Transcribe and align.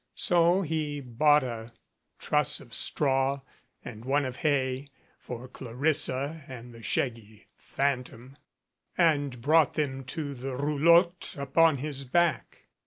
So 0.15 0.63
he 0.63 0.99
bought 0.99 1.43
a 1.43 1.73
truss 2.17 2.59
of 2.59 2.73
straw 2.73 3.41
and 3.85 4.03
one 4.03 4.25
of 4.25 4.37
hay 4.37 4.87
(for 5.19 5.47
Clarissa 5.47 6.43
and 6.47 6.73
the 6.73 6.81
shaggy 6.81 7.45
phantom) 7.55 8.35
and 8.97 9.39
brought 9.43 9.75
them 9.75 10.03
to 10.05 10.33
the 10.33 10.57
roulotte 10.57 11.35
upon 11.37 11.77
his 11.77 12.03
back. 12.03 12.63